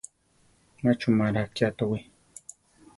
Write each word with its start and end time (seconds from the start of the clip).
Má 0.83 0.91
chumara 1.01 1.41
akiá 1.47 1.69
towí. 1.77 1.99